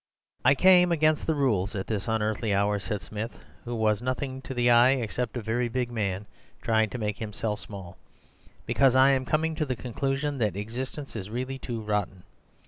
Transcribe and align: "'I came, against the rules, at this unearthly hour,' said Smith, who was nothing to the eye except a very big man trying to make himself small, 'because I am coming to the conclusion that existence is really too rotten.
"'I 0.43 0.55
came, 0.55 0.91
against 0.91 1.27
the 1.27 1.35
rules, 1.35 1.75
at 1.75 1.85
this 1.85 2.07
unearthly 2.07 2.55
hour,' 2.55 2.79
said 2.79 3.01
Smith, 3.03 3.37
who 3.65 3.75
was 3.75 4.01
nothing 4.01 4.41
to 4.41 4.55
the 4.55 4.71
eye 4.71 4.93
except 4.93 5.37
a 5.37 5.43
very 5.43 5.69
big 5.69 5.91
man 5.91 6.25
trying 6.63 6.89
to 6.89 6.97
make 6.97 7.19
himself 7.19 7.59
small, 7.59 7.97
'because 8.65 8.95
I 8.95 9.11
am 9.11 9.25
coming 9.25 9.53
to 9.57 9.65
the 9.67 9.75
conclusion 9.75 10.39
that 10.39 10.55
existence 10.55 11.15
is 11.15 11.29
really 11.29 11.59
too 11.59 11.81
rotten. 11.81 12.23